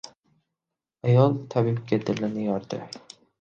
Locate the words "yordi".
2.49-2.77